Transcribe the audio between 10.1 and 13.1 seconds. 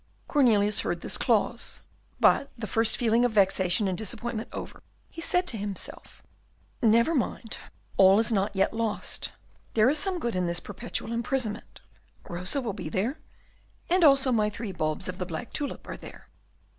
good in this perpetual imprisonment; Rosa will be